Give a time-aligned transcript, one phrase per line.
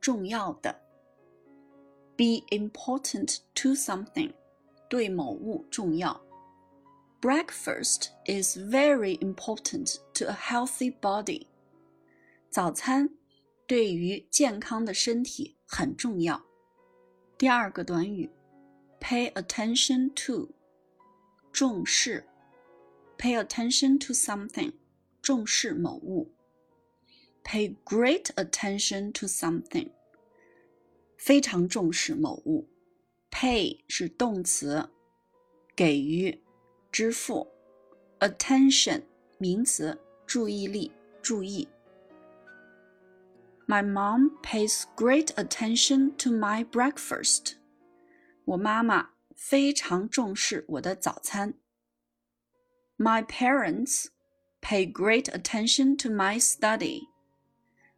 [0.00, 0.80] 重要的。
[2.16, 4.32] Be important to something，
[4.88, 6.20] 对某物重要。
[7.20, 11.46] Breakfast is very important to a healthy body。
[12.50, 13.10] 早餐
[13.69, 16.43] 对于健康的身体很重要。
[17.37, 18.27] 第二个短语
[18.99, 20.49] ，pay attention to，
[21.53, 22.25] 重视
[23.15, 24.73] ；pay attention to something，
[25.21, 26.31] 重视某物
[27.43, 29.91] ；pay great attention to something，
[31.15, 32.67] 非常重视某物。
[33.29, 34.89] pay 是动词，
[35.75, 36.41] 给予、
[36.91, 37.47] 支付
[38.19, 39.03] ；attention
[39.37, 39.95] 名词，
[40.25, 41.67] 注意力、注意。
[43.68, 47.54] My mom pays great attention to my breakfast.
[48.44, 51.54] 我妈妈非常重视我的早餐。
[52.96, 54.08] My parents
[54.60, 57.08] pay great attention to my study.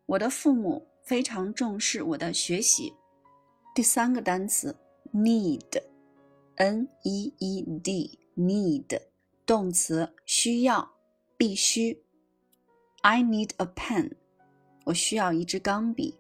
[0.07, 2.95] 我的父母非常重视我的学习。
[3.75, 4.77] 第三个单词
[5.13, 9.01] need，n e e d，need，
[9.45, 10.93] 动词，需要，
[11.37, 12.05] 必须。
[13.03, 14.13] I need a pen.
[14.85, 16.19] 我需要一支钢笔。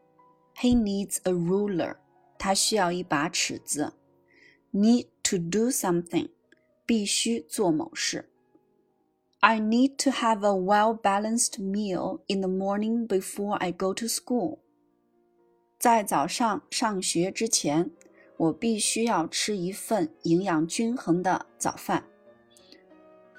[0.57, 1.97] He needs a ruler.
[2.39, 3.95] 他需要一把尺子。
[4.73, 6.31] Need to do something.
[6.85, 8.31] 必须做某事。
[9.41, 14.59] I need to have a well-balanced meal in the morning before I go to school.
[15.79, 17.91] 在早上上学之前，
[18.39, 22.05] 我必须要吃一份营养均衡的早饭。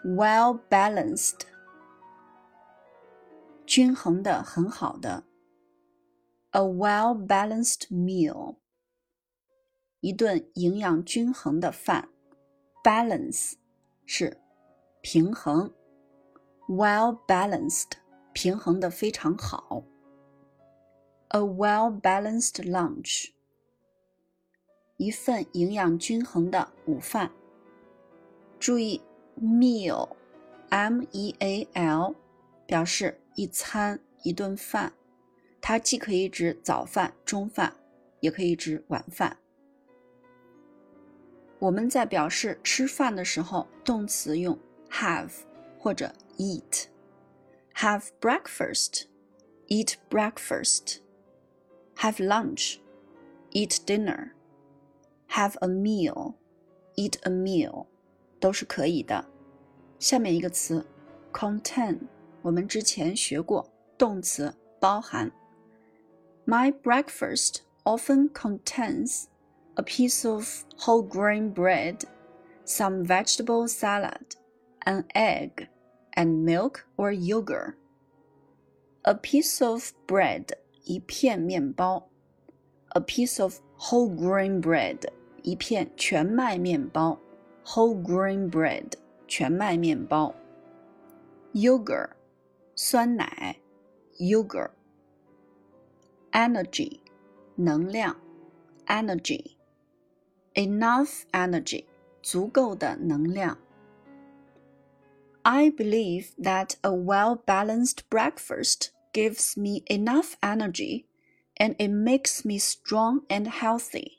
[0.05, 1.39] Well-balanced
[3.72, 5.24] 均衡的，很好的。
[6.50, 8.56] A well-balanced meal，
[10.00, 12.10] 一顿营养均衡的饭。
[12.84, 13.54] Balance
[14.04, 14.36] 是
[15.00, 15.72] 平衡
[16.68, 17.92] ，well-balanced
[18.34, 19.82] 平衡的非常好。
[21.28, 23.30] A well-balanced lunch，
[24.98, 27.32] 一份营养均衡的午饭。
[28.60, 29.00] 注意
[29.40, 30.04] ，meal，m-e-a-l
[32.66, 33.21] 表示。
[33.34, 34.92] 一餐一顿饭，
[35.60, 37.76] 它既可以指早饭、中饭，
[38.20, 39.36] 也可以指晚饭。
[41.58, 44.58] 我们在表示吃饭的时候，动词用
[44.90, 45.32] have
[45.78, 46.86] 或者 eat。
[47.74, 49.04] Have breakfast,
[49.68, 50.98] eat breakfast.
[51.96, 52.78] Have lunch,
[53.52, 54.32] eat dinner.
[55.30, 56.34] Have a meal,
[56.96, 57.86] eat a meal，
[58.40, 59.24] 都是可以的。
[59.98, 60.84] 下面一个词
[61.32, 62.00] ，contain。
[62.41, 63.67] 我们之前学过
[63.97, 65.31] 动词包含。
[66.45, 69.25] My breakfast often contains
[69.75, 70.45] a piece of
[70.77, 72.03] whole grain bread,
[72.65, 74.35] some vegetable salad,
[74.85, 75.67] an egg,
[76.13, 77.73] and milk or yogurt.
[79.03, 80.45] A piece of bread
[80.85, 82.09] 一片面包，
[82.89, 84.99] a piece of whole grain bread
[85.43, 87.19] 一片全麦面包，
[87.65, 88.93] whole grain bread
[89.27, 90.33] 全麦面包，
[91.53, 92.09] yogurt
[92.81, 93.61] 酸奶，
[94.19, 96.99] yogurt，energy，
[97.55, 98.19] 能量，
[98.85, 101.85] energy，enough energy，
[102.21, 103.57] 足够的能量。
[105.43, 111.05] I believe that a well-balanced breakfast gives me enough energy
[111.55, 114.17] and it makes me strong and healthy.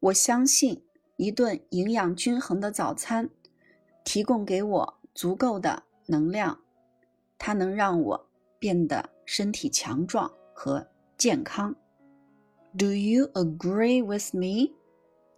[0.00, 0.82] 我相信
[1.16, 3.30] 一顿营养均衡的早餐
[4.04, 6.60] 提供给我足够的能量。
[7.39, 10.85] 它能让我变得身体强壮和
[11.17, 11.75] 健康。
[12.77, 14.75] Do you agree with me？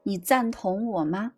[0.04, 1.34] 你赞同我吗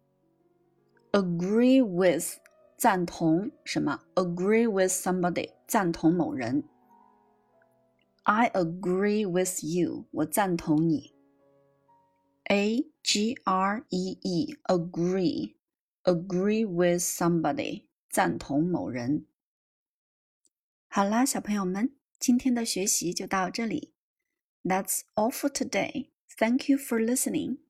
[1.11, 2.39] ？Agree with
[2.77, 6.63] 赞同什么？Agree with somebody 赞同某人。
[8.23, 11.13] I agree with you，我赞同你。
[12.45, 15.55] A G R E E agree
[16.03, 19.25] agree with somebody 赞同某人。
[20.95, 23.95] 好啦，小朋友们，今天的学习就到这里。
[24.63, 26.11] That's all for today.
[26.37, 27.62] Thank you for listening.